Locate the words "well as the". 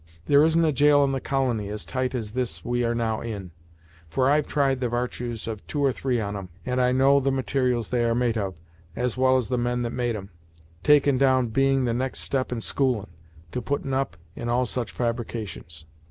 9.15-9.59